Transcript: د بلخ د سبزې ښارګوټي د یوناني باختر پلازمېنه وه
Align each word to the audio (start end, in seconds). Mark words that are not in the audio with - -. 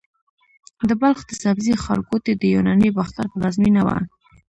د 0.87 0.89
بلخ 1.01 1.19
د 1.25 1.31
سبزې 1.43 1.73
ښارګوټي 1.83 2.33
د 2.37 2.43
یوناني 2.55 2.89
باختر 2.97 3.25
پلازمېنه 3.33 3.81
وه 3.87 3.97